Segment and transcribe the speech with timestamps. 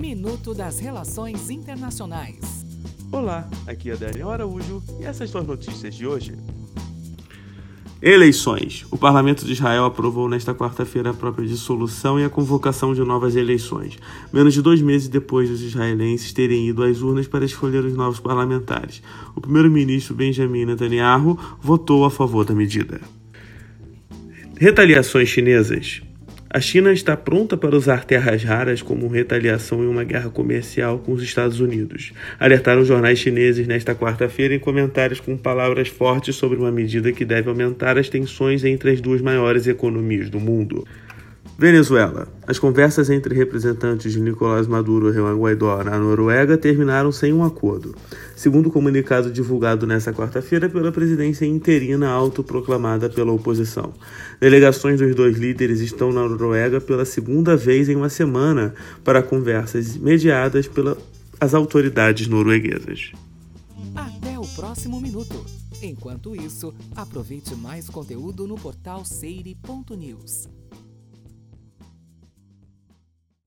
[0.00, 2.64] Minuto das Relações Internacionais.
[3.12, 6.32] Olá, aqui é Daniel Araújo e essas são as notícias de hoje.
[8.00, 8.86] Eleições.
[8.90, 13.36] O Parlamento de Israel aprovou nesta quarta-feira a própria dissolução e a convocação de novas
[13.36, 13.98] eleições,
[14.32, 18.20] menos de dois meses depois dos israelenses terem ido às urnas para escolher os novos
[18.20, 19.02] parlamentares.
[19.36, 23.02] O primeiro-ministro Benjamin Netanyahu votou a favor da medida.
[24.56, 26.00] Retaliações chinesas.
[26.52, 31.12] A China está pronta para usar terras raras como retaliação em uma guerra comercial com
[31.12, 32.12] os Estados Unidos.
[32.40, 37.48] Alertaram jornais chineses nesta quarta-feira em comentários com palavras fortes sobre uma medida que deve
[37.48, 40.84] aumentar as tensões entre as duas maiores economias do mundo.
[41.60, 42.26] Venezuela.
[42.46, 47.44] As conversas entre representantes de Nicolás Maduro e Juan Guaidó na Noruega terminaram sem um
[47.44, 47.94] acordo,
[48.34, 53.92] segundo o comunicado divulgado nesta quarta-feira pela presidência interina autoproclamada pela oposição.
[54.40, 58.72] Delegações dos dois líderes estão na Noruega pela segunda vez em uma semana
[59.04, 60.96] para conversas mediadas pelas
[61.52, 63.12] autoridades norueguesas.
[63.94, 65.44] Até o próximo minuto.
[65.82, 70.48] Enquanto isso, aproveite mais conteúdo no portal seire.news.